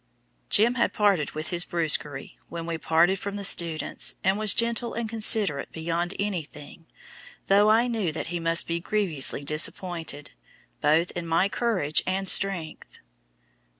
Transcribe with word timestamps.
"Jim" 0.49 0.73
had 0.73 0.93
parted 0.93 1.33
with 1.33 1.49
his 1.49 1.63
brusquerie 1.63 2.39
when 2.49 2.65
we 2.65 2.75
parted 2.75 3.19
from 3.19 3.35
the 3.35 3.43
students, 3.43 4.15
and 4.23 4.39
was 4.39 4.55
gentle 4.55 4.95
and 4.95 5.07
considerate 5.09 5.71
beyond 5.71 6.15
anything, 6.17 6.87
though 7.45 7.69
I 7.69 7.85
knew 7.85 8.11
that 8.11 8.25
he 8.33 8.39
must 8.39 8.65
be 8.65 8.79
grievously 8.79 9.43
disappointed, 9.43 10.31
both 10.81 11.11
in 11.11 11.27
my 11.27 11.47
courage 11.49 12.01
and 12.07 12.27
strength. 12.27 12.97